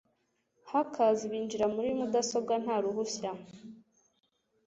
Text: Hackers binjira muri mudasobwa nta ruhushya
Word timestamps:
Hackers 0.69 1.21
binjira 1.31 1.65
muri 1.75 1.89
mudasobwa 1.99 2.53
nta 2.63 2.75
ruhushya 2.83 3.31